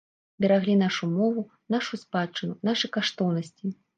Бераглі 0.45 0.75
нашу 0.83 1.09
мову, 1.17 1.43
нашу 1.75 1.99
спадчыну, 2.03 2.57
нашы 2.71 2.93
каштоўнасці. 2.99 3.73